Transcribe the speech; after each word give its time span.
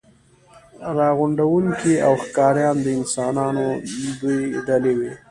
راغونډوونکي 0.97 1.93
او 2.05 2.13
ښکاریان 2.23 2.75
د 2.81 2.87
انسانانو 2.99 3.65
دوې 4.19 4.39
ډلې 4.67 4.93
وې. 4.99 5.11